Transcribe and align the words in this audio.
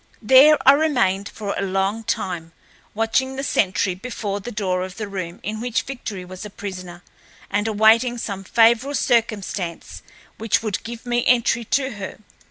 There 0.23 0.57
I 0.67 0.71
remained 0.71 1.29
for 1.29 1.53
a 1.55 1.61
long 1.61 2.03
time, 2.03 2.53
watching 2.95 3.35
the 3.35 3.43
sentry 3.43 3.93
before 3.93 4.39
the 4.39 4.51
door 4.51 4.81
of 4.81 4.97
the 4.97 5.07
room 5.07 5.39
in 5.43 5.61
which 5.61 5.83
Victory 5.83 6.25
was 6.25 6.43
a 6.43 6.49
prisoner, 6.49 7.03
and 7.51 7.67
awaiting 7.67 8.17
some 8.17 8.43
favorable 8.43 8.95
circumstance 8.95 10.01
which 10.39 10.63
would 10.63 10.83
give 10.83 11.05
me 11.05 11.23
entry 11.27 11.63
to 11.65 11.91
her. 11.97 12.17